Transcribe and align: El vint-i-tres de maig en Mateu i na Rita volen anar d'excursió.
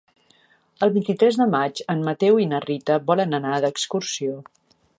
El 0.85 0.93
vint-i-tres 0.95 1.35
de 1.41 1.45
maig 1.51 1.83
en 1.95 2.01
Mateu 2.07 2.41
i 2.45 2.47
na 2.53 2.63
Rita 2.65 2.97
volen 3.11 3.39
anar 3.41 3.61
d'excursió. 3.67 4.41